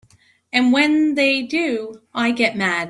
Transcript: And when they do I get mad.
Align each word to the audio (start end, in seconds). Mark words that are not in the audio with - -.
And 0.51 0.73
when 0.73 1.13
they 1.13 1.43
do 1.43 2.01
I 2.11 2.31
get 2.31 2.55
mad. 2.57 2.79